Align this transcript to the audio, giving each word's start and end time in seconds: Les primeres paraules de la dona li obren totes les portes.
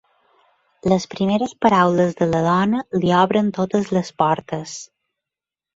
Les 0.93 1.05
primeres 1.11 1.53
paraules 1.65 2.17
de 2.23 2.29
la 2.33 2.41
dona 2.49 2.83
li 2.99 3.15
obren 3.21 3.55
totes 3.61 3.95
les 3.99 4.13
portes. 4.25 4.77